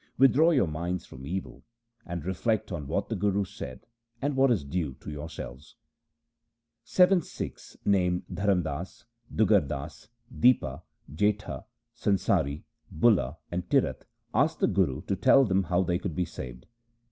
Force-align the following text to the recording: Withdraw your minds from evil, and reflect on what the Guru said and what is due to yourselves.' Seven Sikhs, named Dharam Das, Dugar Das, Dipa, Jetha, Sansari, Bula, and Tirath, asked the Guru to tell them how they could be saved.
Withdraw 0.17 0.49
your 0.49 0.65
minds 0.67 1.05
from 1.05 1.27
evil, 1.27 1.63
and 2.07 2.25
reflect 2.25 2.71
on 2.71 2.87
what 2.87 3.07
the 3.09 3.15
Guru 3.15 3.45
said 3.45 3.85
and 4.19 4.35
what 4.35 4.49
is 4.49 4.63
due 4.63 4.95
to 4.95 5.11
yourselves.' 5.11 5.75
Seven 6.83 7.21
Sikhs, 7.21 7.77
named 7.85 8.23
Dharam 8.27 8.63
Das, 8.63 9.05
Dugar 9.31 9.61
Das, 9.61 10.07
Dipa, 10.35 10.81
Jetha, 11.13 11.65
Sansari, 11.93 12.63
Bula, 12.89 13.37
and 13.51 13.69
Tirath, 13.69 14.05
asked 14.33 14.59
the 14.61 14.67
Guru 14.67 15.03
to 15.03 15.15
tell 15.15 15.45
them 15.45 15.65
how 15.65 15.83
they 15.83 15.99
could 15.99 16.15
be 16.15 16.25
saved. 16.25 16.65